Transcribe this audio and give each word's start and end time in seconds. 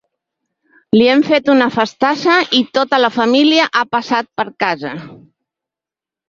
Li 0.95 1.03
hem 1.15 1.19
fet 1.27 1.51
una 1.55 1.67
festassa 1.75 2.37
i 2.61 2.63
tota 2.79 3.01
la 3.03 3.11
família 3.19 3.69
ha 3.81 3.85
passat 3.97 4.31
per 4.41 4.47
casa. 4.65 4.97